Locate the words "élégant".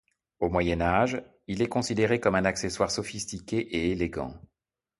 3.91-4.33